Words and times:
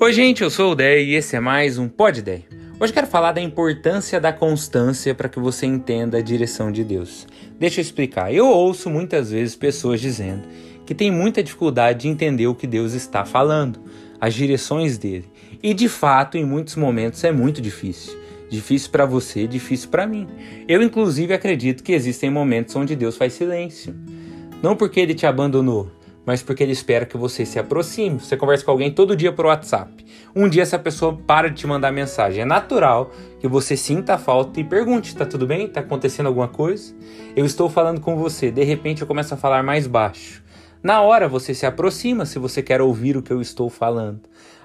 Oi, 0.00 0.12
gente, 0.12 0.44
eu 0.44 0.48
sou 0.50 0.70
o 0.70 0.74
Dé 0.76 1.02
e 1.02 1.16
esse 1.16 1.34
é 1.34 1.40
mais 1.40 1.76
um 1.76 1.88
Pod 1.88 2.22
Dé. 2.22 2.42
Hoje 2.78 2.92
quero 2.92 3.08
falar 3.08 3.32
da 3.32 3.40
importância 3.40 4.20
da 4.20 4.32
constância 4.32 5.12
para 5.12 5.28
que 5.28 5.40
você 5.40 5.66
entenda 5.66 6.18
a 6.18 6.22
direção 6.22 6.70
de 6.70 6.84
Deus. 6.84 7.26
Deixa 7.58 7.80
eu 7.80 7.82
explicar. 7.82 8.32
Eu 8.32 8.46
ouço 8.46 8.88
muitas 8.88 9.32
vezes 9.32 9.56
pessoas 9.56 10.00
dizendo 10.00 10.44
que 10.86 10.94
tem 10.94 11.10
muita 11.10 11.42
dificuldade 11.42 12.02
de 12.02 12.08
entender 12.08 12.46
o 12.46 12.54
que 12.54 12.64
Deus 12.64 12.92
está 12.92 13.24
falando, 13.24 13.80
as 14.20 14.34
direções 14.34 14.98
dele. 14.98 15.24
E 15.60 15.74
de 15.74 15.88
fato, 15.88 16.38
em 16.38 16.44
muitos 16.44 16.76
momentos 16.76 17.24
é 17.24 17.32
muito 17.32 17.60
difícil. 17.60 18.16
Difícil 18.48 18.90
para 18.92 19.04
você, 19.04 19.48
difícil 19.48 19.88
para 19.88 20.06
mim. 20.06 20.28
Eu 20.68 20.80
inclusive 20.80 21.34
acredito 21.34 21.82
que 21.82 21.92
existem 21.92 22.30
momentos 22.30 22.76
onde 22.76 22.94
Deus 22.94 23.16
faz 23.16 23.32
silêncio. 23.32 23.96
Não 24.62 24.76
porque 24.76 25.00
ele 25.00 25.12
te 25.12 25.26
abandonou, 25.26 25.90
mas 26.28 26.42
porque 26.42 26.62
ele 26.62 26.72
espera 26.72 27.06
que 27.06 27.16
você 27.16 27.46
se 27.46 27.58
aproxime. 27.58 28.20
Você 28.20 28.36
conversa 28.36 28.62
com 28.62 28.70
alguém 28.70 28.92
todo 28.92 29.16
dia 29.16 29.32
por 29.32 29.46
WhatsApp. 29.46 30.04
Um 30.36 30.46
dia 30.46 30.60
essa 30.60 30.78
pessoa 30.78 31.16
para 31.16 31.48
de 31.48 31.56
te 31.56 31.66
mandar 31.66 31.90
mensagem. 31.90 32.42
É 32.42 32.44
natural 32.44 33.10
que 33.40 33.48
você 33.48 33.78
sinta 33.78 34.12
a 34.12 34.18
falta 34.18 34.60
e 34.60 34.64
pergunte: 34.64 35.16
tá 35.16 35.24
tudo 35.24 35.46
bem? 35.46 35.66
Tá 35.66 35.80
acontecendo 35.80 36.26
alguma 36.26 36.46
coisa? 36.46 36.94
Eu 37.34 37.46
estou 37.46 37.70
falando 37.70 38.02
com 38.02 38.14
você. 38.14 38.50
De 38.50 38.62
repente 38.62 39.00
eu 39.00 39.08
começo 39.08 39.32
a 39.32 39.38
falar 39.38 39.62
mais 39.62 39.86
baixo. 39.86 40.44
Na 40.82 41.00
hora 41.00 41.26
você 41.26 41.54
se 41.54 41.64
aproxima 41.64 42.26
se 42.26 42.38
você 42.38 42.60
quer 42.62 42.82
ouvir 42.82 43.16
o 43.16 43.22
que 43.22 43.32
eu 43.32 43.40
estou 43.40 43.70
falando. 43.70 44.20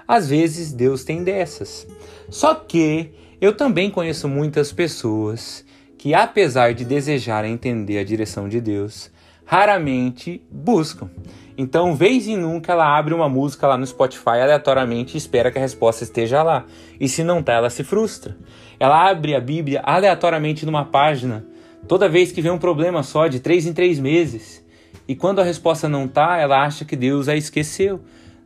Às 0.06 0.28
vezes 0.28 0.70
Deus 0.70 1.02
tem 1.02 1.24
dessas. 1.24 1.88
Só 2.28 2.54
que 2.54 3.10
eu 3.40 3.56
também 3.56 3.90
conheço 3.90 4.28
muitas 4.28 4.70
pessoas 4.70 5.64
que, 5.96 6.12
apesar 6.12 6.74
de 6.74 6.84
desejarem 6.84 7.54
entender 7.54 7.96
a 7.96 8.04
direção 8.04 8.50
de 8.50 8.60
Deus, 8.60 9.13
raramente 9.44 10.42
buscam. 10.50 11.10
Então, 11.56 11.94
vez 11.94 12.26
em 12.26 12.36
nunca, 12.36 12.72
ela 12.72 12.98
abre 12.98 13.14
uma 13.14 13.28
música 13.28 13.68
lá 13.68 13.78
no 13.78 13.86
Spotify 13.86 14.40
aleatoriamente 14.42 15.14
e 15.14 15.18
espera 15.18 15.52
que 15.52 15.58
a 15.58 15.60
resposta 15.60 16.02
esteja 16.02 16.42
lá. 16.42 16.64
E 16.98 17.08
se 17.08 17.22
não 17.22 17.42
tá, 17.42 17.52
ela 17.52 17.70
se 17.70 17.84
frustra. 17.84 18.36
Ela 18.80 19.08
abre 19.08 19.36
a 19.36 19.40
Bíblia 19.40 19.80
aleatoriamente 19.84 20.66
numa 20.66 20.84
página, 20.84 21.46
toda 21.86 22.08
vez 22.08 22.32
que 22.32 22.42
vem 22.42 22.50
um 22.50 22.58
problema 22.58 23.04
só, 23.04 23.28
de 23.28 23.38
três 23.38 23.66
em 23.66 23.72
três 23.72 24.00
meses. 24.00 24.64
E 25.06 25.14
quando 25.14 25.40
a 25.40 25.44
resposta 25.44 25.88
não 25.88 26.08
tá, 26.08 26.38
ela 26.38 26.64
acha 26.64 26.84
que 26.84 26.96
Deus 26.96 27.28
a 27.28 27.36
esqueceu. 27.36 28.00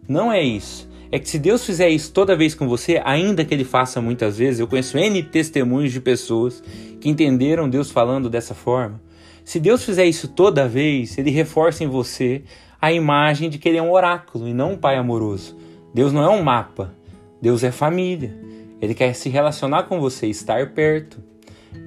Não 0.06 0.30
é 0.30 0.42
isso. 0.42 0.88
É 1.10 1.18
que 1.18 1.28
se 1.28 1.38
Deus 1.38 1.64
fizer 1.64 1.88
isso 1.88 2.12
toda 2.12 2.36
vez 2.36 2.54
com 2.54 2.68
você, 2.68 3.00
ainda 3.02 3.42
que 3.42 3.54
ele 3.54 3.64
faça 3.64 4.02
muitas 4.02 4.36
vezes, 4.36 4.60
eu 4.60 4.66
conheço 4.66 4.98
N 4.98 5.22
testemunhos 5.22 5.92
de 5.92 6.00
pessoas 6.00 6.62
que 7.00 7.08
entenderam 7.08 7.70
Deus 7.70 7.90
falando 7.90 8.28
dessa 8.28 8.54
forma. 8.54 9.00
Se 9.48 9.58
Deus 9.58 9.82
fizer 9.82 10.04
isso 10.04 10.28
toda 10.28 10.68
vez, 10.68 11.16
ele 11.16 11.30
reforça 11.30 11.82
em 11.82 11.86
você 11.86 12.42
a 12.78 12.92
imagem 12.92 13.48
de 13.48 13.56
que 13.56 13.66
ele 13.66 13.78
é 13.78 13.82
um 13.82 13.90
oráculo 13.90 14.46
e 14.46 14.52
não 14.52 14.72
um 14.72 14.76
pai 14.76 14.96
amoroso. 14.98 15.56
Deus 15.94 16.12
não 16.12 16.22
é 16.22 16.28
um 16.28 16.42
mapa. 16.42 16.92
Deus 17.40 17.64
é 17.64 17.72
família. 17.72 18.38
Ele 18.78 18.92
quer 18.92 19.14
se 19.14 19.30
relacionar 19.30 19.84
com 19.84 19.98
você, 19.98 20.26
estar 20.26 20.74
perto. 20.74 21.24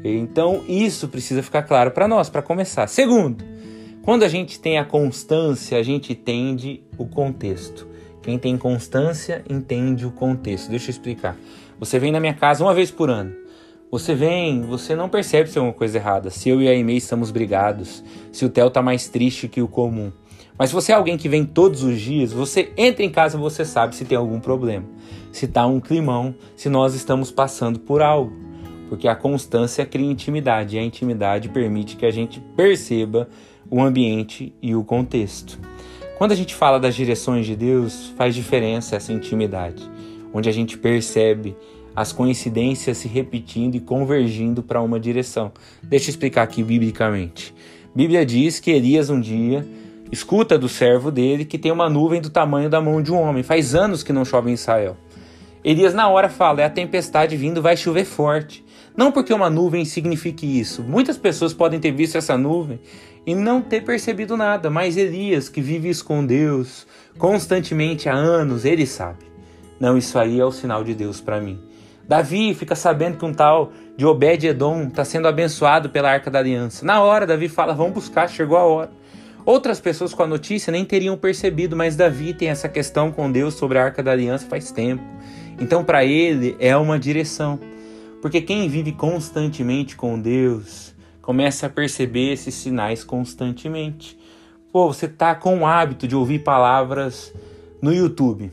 Então, 0.04 0.64
isso 0.68 1.08
precisa 1.08 1.44
ficar 1.44 1.62
claro 1.62 1.92
para 1.92 2.08
nós, 2.08 2.32
para 2.32 2.42
começar. 2.42 2.88
Segundo, 2.88 3.46
quando 4.02 4.24
a 4.24 4.28
gente 4.28 4.60
tem 4.60 4.80
a 4.80 4.84
constância, 4.84 5.78
a 5.78 5.84
gente 5.84 6.14
entende 6.14 6.82
o 6.98 7.06
contexto. 7.06 7.88
Quem 8.24 8.40
tem 8.40 8.58
constância 8.58 9.46
entende 9.48 10.04
o 10.04 10.12
contexto. 10.12 10.68
Deixa 10.68 10.90
eu 10.90 10.94
explicar. 10.94 11.38
Você 11.80 12.00
vem 12.00 12.12
na 12.12 12.20
minha 12.20 12.34
casa 12.34 12.64
uma 12.64 12.74
vez 12.74 12.90
por 12.90 13.12
ano. 13.12 13.36
Você 13.92 14.16
vem, 14.16 14.62
você 14.62 14.96
não 14.96 15.10
percebe 15.10 15.50
se 15.50 15.58
é 15.58 15.62
uma 15.62 15.74
coisa 15.74 15.98
errada. 15.98 16.30
Se 16.30 16.48
eu 16.48 16.62
e 16.62 16.68
a 16.70 16.72
Aimee 16.72 16.96
estamos 16.96 17.30
brigados, 17.30 18.02
se 18.32 18.46
o 18.46 18.50
Theo 18.50 18.70
tá 18.70 18.82
mais 18.82 19.10
triste 19.10 19.50
que 19.50 19.62
o 19.62 19.68
comum. 19.68 20.14
Mas 20.58 20.70
se 20.70 20.74
você 20.74 20.94
é 20.94 20.96
alguém 20.96 21.18
que 21.18 21.28
vem 21.28 21.44
todos 21.44 21.84
os 21.84 22.00
dias, 22.00 22.32
você 22.32 22.72
entra 22.78 23.04
em 23.04 23.10
casa 23.10 23.36
e 23.36 23.42
você 23.42 23.66
sabe 23.66 23.94
se 23.94 24.06
tem 24.06 24.18
algum 24.18 24.40
problema, 24.40 24.86
se 25.30 25.44
está 25.44 25.66
um 25.66 25.82
climão, 25.82 26.34
se 26.56 26.70
nós 26.70 26.96
estamos 26.96 27.32
passando 27.32 27.80
por 27.80 28.02
algo. 28.02 28.32
Porque 28.88 29.10
a 29.10 29.16
constância 29.16 29.86
cria 29.86 30.10
intimidade 30.10 30.78
e 30.78 30.80
a 30.80 30.84
intimidade 30.84 31.50
permite 31.50 31.98
que 31.98 32.06
a 32.06 32.12
gente 32.12 32.40
perceba 32.56 33.28
o 33.70 33.82
ambiente 33.82 34.56
e 34.62 34.74
o 34.74 34.86
contexto. 34.86 35.60
Quando 36.18 36.32
a 36.32 36.36
gente 36.36 36.56
fala 36.56 36.80
das 36.80 36.96
direções 36.96 37.46
de 37.46 37.58
Deus, 37.58 38.14
faz 38.16 38.34
diferença 38.34 38.96
essa 38.96 39.12
intimidade, 39.12 39.84
onde 40.34 40.48
a 40.48 40.54
gente 40.54 40.78
percebe 40.78 41.58
as 41.96 42.12
coincidências 42.12 42.98
se 42.98 43.08
repetindo 43.08 43.76
e 43.76 43.80
convergindo 43.80 44.64
para 44.64 44.82
uma 44.82 45.00
direção. 45.00 45.52
Deixa 45.84 46.08
eu 46.08 46.12
explicar 46.12 46.44
aqui 46.44 46.64
biblicamente. 46.64 47.54
Bíblia 47.94 48.26
diz 48.26 48.60
que 48.60 48.72
Elias 48.72 49.10
um 49.10 49.20
dia 49.20 49.68
escuta 50.12 50.58
do 50.58 50.70
servo 50.70 51.12
dele 51.12 51.46
que 51.46 51.58
tem 51.58 51.72
uma 51.72 51.90
nuvem 51.90 52.22
do 52.22 52.30
tamanho 52.30 52.70
da 52.70 52.82
mão 52.82 53.02
de 53.02 53.12
um 53.12 53.20
homem. 53.20 53.44
Faz 53.44 53.76
anos 53.76 54.04
que 54.04 54.14
não 54.14 54.26
chove 54.26 54.50
em 54.50 54.54
Israel. 54.54 54.96
Elias 55.64 55.94
na 55.94 56.08
hora 56.08 56.30
fala: 56.30 56.62
é 56.62 56.66
a 56.66 56.70
tempestade 56.70 57.36
vindo, 57.38 57.62
vai 57.62 57.78
chover 57.78 58.06
forte. 58.06 58.66
Não 58.96 59.12
porque 59.12 59.34
uma 59.34 59.50
nuvem 59.50 59.86
signifique 59.86 60.60
isso. 60.60 60.84
Muitas 60.84 61.18
pessoas 61.18 61.54
podem 61.54 61.80
ter 61.80 61.92
visto 61.92 62.18
essa 62.18 62.38
nuvem 62.38 62.80
e 63.26 63.36
não 63.36 63.62
ter 63.62 63.84
percebido 63.84 64.36
nada, 64.36 64.70
mas 64.70 64.98
Elias, 64.98 65.48
que 65.48 65.62
vive 65.62 65.90
isso 65.90 66.04
com 66.04 66.26
Deus 66.26 66.88
constantemente 67.18 68.10
há 68.10 68.14
anos, 68.14 68.66
ele 68.66 68.86
sabe. 68.86 69.26
Não, 69.80 69.98
isso 69.98 70.18
aí 70.18 70.40
é 70.40 70.46
o 70.46 70.52
sinal 70.52 70.84
de 70.84 70.94
Deus 70.94 71.22
para 71.22 71.40
mim. 71.40 71.60
Davi 72.12 72.54
fica 72.54 72.76
sabendo 72.76 73.16
que 73.16 73.24
um 73.24 73.34
tal 73.34 73.72
de 73.96 74.06
Obed-Edom 74.06 74.90
está 74.90 75.06
sendo 75.06 75.30
abençoado 75.30 75.90
pela 75.90 76.12
Arca 76.12 76.30
da 76.30 76.40
Aliança. 76.40 76.86
Na 76.86 77.02
hora, 77.02 77.26
Davi 77.26 77.48
fala: 77.48 77.74
vamos 77.74 77.94
buscar, 77.94 78.30
chegou 78.30 78.58
a 78.58 78.66
hora. 78.66 78.92
Outras 79.46 79.80
pessoas 79.80 80.14
com 80.14 80.22
a 80.22 80.28
notícia 80.28 80.72
nem 80.72 80.84
teriam 80.84 81.16
percebido, 81.16 81.74
mas 81.74 81.96
Davi 81.96 82.34
tem 82.34 82.50
essa 82.50 82.68
questão 82.68 83.14
com 83.14 83.32
Deus 83.32 83.54
sobre 83.54 83.78
a 83.78 83.86
Arca 83.86 84.04
da 84.04 84.12
Aliança 84.12 84.46
faz 84.46 84.74
tempo. 84.74 85.02
Então, 85.58 85.86
para 85.86 86.04
ele, 86.04 86.58
é 86.60 86.76
uma 86.76 87.00
direção. 87.00 87.58
Porque 88.22 88.42
quem 88.42 88.68
vive 88.68 88.92
constantemente 88.92 89.96
com 89.96 90.20
Deus 90.20 90.94
começa 91.22 91.68
a 91.68 91.70
perceber 91.70 92.34
esses 92.34 92.56
sinais 92.56 93.06
constantemente. 93.06 94.20
Pô, 94.70 94.92
você 94.92 95.08
tá 95.08 95.34
com 95.34 95.60
o 95.60 95.66
hábito 95.66 96.10
de 96.10 96.16
ouvir 96.18 96.40
palavras 96.40 97.34
no 97.82 97.94
YouTube. 97.94 98.52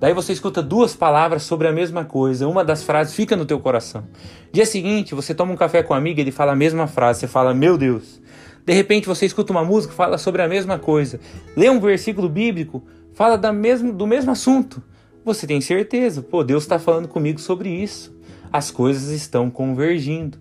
Daí 0.00 0.14
você 0.14 0.32
escuta 0.32 0.62
duas 0.62 0.96
palavras 0.96 1.42
sobre 1.42 1.68
a 1.68 1.72
mesma 1.72 2.06
coisa, 2.06 2.48
uma 2.48 2.64
das 2.64 2.82
frases 2.82 3.14
fica 3.14 3.36
no 3.36 3.44
teu 3.44 3.60
coração. 3.60 4.04
Dia 4.50 4.64
seguinte, 4.64 5.14
você 5.14 5.34
toma 5.34 5.52
um 5.52 5.56
café 5.56 5.82
com 5.82 5.92
um 5.92 5.96
amigo, 5.96 6.18
ele 6.18 6.32
fala 6.32 6.52
a 6.52 6.56
mesma 6.56 6.86
frase, 6.86 7.20
você 7.20 7.28
fala: 7.28 7.52
"Meu 7.52 7.76
Deus". 7.76 8.18
De 8.64 8.72
repente 8.72 9.06
você 9.06 9.26
escuta 9.26 9.52
uma 9.52 9.62
música, 9.62 9.92
fala 9.92 10.16
sobre 10.16 10.40
a 10.40 10.48
mesma 10.48 10.78
coisa. 10.78 11.20
Lê 11.54 11.68
um 11.68 11.78
versículo 11.78 12.30
bíblico, 12.30 12.82
fala 13.12 13.36
da 13.36 13.52
mesmo, 13.52 13.92
do 13.92 14.06
mesmo 14.06 14.30
assunto. 14.30 14.82
Você 15.22 15.46
tem 15.46 15.60
certeza, 15.60 16.22
pô, 16.22 16.42
Deus 16.42 16.62
está 16.62 16.78
falando 16.78 17.06
comigo 17.06 17.38
sobre 17.38 17.68
isso. 17.68 18.10
As 18.50 18.70
coisas 18.70 19.10
estão 19.10 19.50
convergindo. 19.50 20.38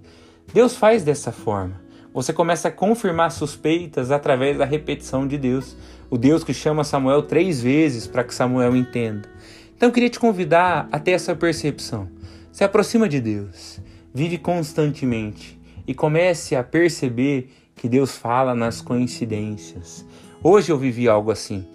Deus 0.54 0.78
faz 0.78 1.04
dessa 1.04 1.34
forma. 1.34 1.82
Você 2.14 2.32
começa 2.32 2.70
a 2.70 2.72
confirmar 2.72 3.30
suspeitas 3.32 4.10
através 4.10 4.58
da 4.58 4.66
repetição 4.66 5.28
de 5.28 5.38
Deus. 5.38 5.76
O 6.12 6.18
Deus 6.18 6.44
que 6.44 6.54
chama 6.54 6.84
Samuel 6.84 7.22
três 7.22 7.62
vezes 7.62 8.08
para 8.08 8.24
que 8.24 8.34
Samuel 8.34 8.76
entenda. 8.76 9.30
Então 9.76 9.90
eu 9.90 9.94
queria 9.94 10.10
te 10.10 10.20
convidar 10.20 10.90
a 10.92 10.98
ter 10.98 11.12
essa 11.12 11.36
percepção. 11.36 12.10
Se 12.52 12.64
aproxima 12.64 13.08
de 13.08 13.22
Deus, 13.22 13.80
vive 14.14 14.40
constantemente 14.40 15.60
e 15.86 15.94
comece 15.94 16.56
a 16.56 16.64
perceber 16.64 17.52
que 17.76 17.88
Deus 17.88 18.18
fala 18.18 18.56
nas 18.56 18.82
coincidências. 18.82 20.04
Hoje 20.44 20.72
eu 20.72 20.78
vivi 20.80 21.08
algo 21.08 21.30
assim. 21.30 21.68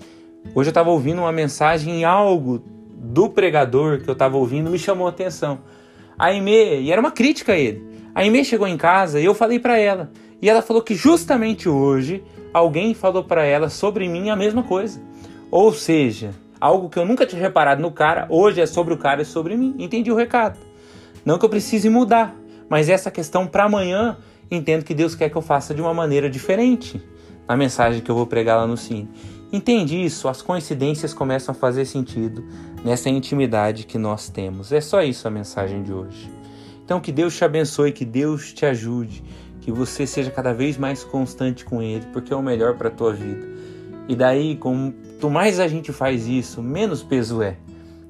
Hoje 0.52 0.68
eu 0.68 0.72
estava 0.72 0.90
ouvindo 0.90 1.20
uma 1.20 1.32
mensagem 1.32 2.00
em 2.00 2.04
algo 2.04 2.62
do 2.92 3.28
pregador 3.28 4.00
que 4.00 4.08
eu 4.08 4.14
estava 4.14 4.36
ouvindo 4.36 4.68
me 4.68 4.78
chamou 4.78 5.06
a 5.06 5.10
atenção. 5.10 5.60
A 6.18 6.26
Aimee, 6.26 6.82
e 6.82 6.90
era 6.90 7.00
uma 7.00 7.12
crítica 7.12 7.52
a 7.52 7.56
ele. 7.56 7.82
A 8.12 8.20
Aimee 8.20 8.44
chegou 8.44 8.66
em 8.66 8.76
casa 8.76 9.20
e 9.20 9.24
eu 9.24 9.34
falei 9.34 9.60
para 9.60 9.78
ela. 9.78 10.10
E 10.44 10.49
ela 10.50 10.60
falou 10.60 10.82
que 10.82 10.94
justamente 10.94 11.71
hoje 11.71 12.22
alguém 12.53 12.93
falou 12.93 13.25
para 13.25 13.47
ela 13.47 13.71
sobre 13.71 14.06
mim 14.06 14.28
a 14.28 14.37
mesma 14.37 14.62
coisa. 14.62 15.00
Ou 15.50 15.73
seja, 15.73 16.35
algo 16.61 16.91
que 16.91 16.99
eu 16.99 17.06
nunca 17.06 17.25
tinha 17.25 17.41
reparado 17.41 17.81
no 17.81 17.91
cara, 17.91 18.26
hoje 18.29 18.61
é 18.61 18.67
sobre 18.67 18.93
o 18.93 18.99
cara 18.99 19.23
e 19.23 19.25
sobre 19.25 19.56
mim. 19.56 19.75
Entendi 19.79 20.12
o 20.12 20.14
recado. 20.14 20.58
Não 21.25 21.38
que 21.38 21.46
eu 21.46 21.49
precise 21.49 21.88
mudar, 21.88 22.37
mas 22.69 22.91
essa 22.91 23.11
questão 23.11 23.46
para 23.46 23.64
amanhã 23.64 24.19
entendo 24.50 24.85
que 24.85 24.93
Deus 24.93 25.14
quer 25.14 25.31
que 25.31 25.37
eu 25.37 25.41
faça 25.41 25.73
de 25.73 25.81
uma 25.81 25.94
maneira 25.94 26.29
diferente 26.29 27.02
na 27.49 27.56
mensagem 27.56 28.02
que 28.02 28.11
eu 28.11 28.14
vou 28.14 28.26
pregar 28.26 28.58
lá 28.58 28.67
no 28.67 28.76
Cine. 28.76 29.08
Entende 29.50 30.05
isso? 30.05 30.29
As 30.29 30.43
coincidências 30.43 31.14
começam 31.14 31.55
a 31.55 31.56
fazer 31.56 31.87
sentido 31.87 32.44
nessa 32.85 33.08
intimidade 33.08 33.87
que 33.87 33.97
nós 33.97 34.29
temos. 34.29 34.73
É 34.73 34.82
só 34.82 35.02
isso 35.02 35.26
a 35.26 35.31
mensagem 35.31 35.82
de 35.82 35.90
hoje. 35.90 36.31
Então 36.85 37.00
que 37.00 37.11
Deus 37.11 37.35
te 37.35 37.43
abençoe, 37.47 37.93
que 37.93 38.05
Deus 38.05 38.52
te 38.52 38.67
ajude, 38.67 39.25
que 39.60 39.72
você 39.72 40.06
seja 40.06 40.30
cada 40.30 40.52
vez 40.52 40.76
mais 40.76 41.02
constante 41.02 41.64
com 41.64 41.82
Ele, 41.82 42.04
porque 42.12 42.32
é 42.32 42.36
o 42.36 42.42
melhor 42.42 42.76
para 42.76 42.88
a 42.88 42.90
tua 42.90 43.12
vida. 43.12 43.46
E 44.08 44.14
daí, 44.14 44.56
quanto 44.56 45.30
mais 45.30 45.58
a 45.58 45.66
gente 45.66 45.92
faz 45.92 46.26
isso, 46.26 46.62
menos 46.62 47.02
peso 47.02 47.42
é 47.42 47.56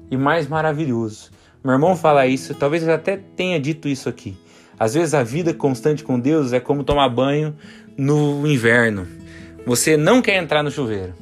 e 0.09 0.17
mais 0.17 0.47
maravilhoso. 0.47 1.31
Meu 1.63 1.73
irmão 1.73 1.95
fala 1.95 2.27
isso, 2.27 2.53
talvez 2.53 2.83
eu 2.83 2.93
até 2.93 3.17
tenha 3.17 3.59
dito 3.59 3.87
isso 3.87 4.07
aqui. 4.07 4.37
Às 4.77 4.93
vezes 4.93 5.13
a 5.13 5.23
vida 5.23 5.53
constante 5.53 6.03
com 6.03 6.19
Deus 6.19 6.53
é 6.53 6.59
como 6.59 6.83
tomar 6.83 7.09
banho 7.09 7.55
no 7.97 8.45
inverno. 8.45 9.07
Você 9.65 9.97
não 9.97 10.21
quer 10.21 10.35
entrar 10.35 10.61
no 10.61 10.69
chuveiro, 10.69 11.13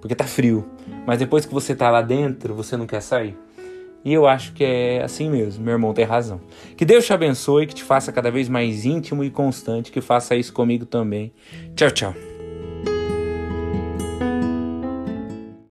porque 0.00 0.14
tá 0.14 0.24
frio, 0.24 0.64
mas 1.06 1.18
depois 1.18 1.44
que 1.46 1.52
você 1.52 1.74
tá 1.74 1.90
lá 1.90 2.02
dentro, 2.02 2.54
você 2.54 2.76
não 2.76 2.86
quer 2.86 3.00
sair. 3.00 3.36
E 4.04 4.12
eu 4.12 4.26
acho 4.26 4.52
que 4.52 4.64
é 4.64 5.02
assim 5.02 5.28
mesmo, 5.28 5.64
meu 5.64 5.72
irmão 5.72 5.92
tem 5.92 6.04
razão. 6.04 6.40
Que 6.76 6.84
Deus 6.84 7.04
te 7.04 7.12
abençoe, 7.12 7.66
que 7.66 7.74
te 7.74 7.84
faça 7.84 8.12
cada 8.12 8.30
vez 8.30 8.48
mais 8.48 8.84
íntimo 8.84 9.24
e 9.24 9.30
constante, 9.30 9.90
que 9.90 10.00
faça 10.00 10.36
isso 10.36 10.52
comigo 10.52 10.86
também. 10.86 11.32
Tchau, 11.74 11.90
tchau. 11.90 12.37